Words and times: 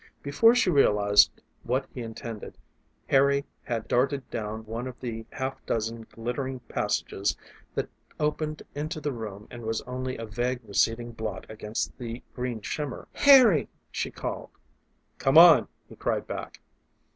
Before 0.23 0.55
she 0.55 0.71
realized 0.71 1.29
what 1.61 1.85
he 1.93 2.01
intended 2.01 2.57
Harry 3.05 3.45
had 3.65 3.87
darted 3.87 4.27
down 4.31 4.65
one 4.65 4.87
of 4.87 4.99
the 4.99 5.27
half 5.31 5.63
dozen 5.67 6.07
glittering 6.11 6.59
passages 6.61 7.37
that 7.75 7.87
opened 8.19 8.63
into 8.73 8.99
the 8.99 9.11
room 9.11 9.47
and 9.51 9.61
was 9.61 9.81
only 9.83 10.17
a 10.17 10.25
vague 10.25 10.61
receding 10.63 11.11
blot 11.11 11.45
against 11.49 11.95
the 11.99 12.23
green 12.33 12.61
shimmer. 12.61 13.09
"Harry!" 13.13 13.69
she 13.91 14.09
called. 14.09 14.49
"Come 15.19 15.37
on!" 15.37 15.67
he 15.87 15.95
cried 15.95 16.25
back. 16.25 16.61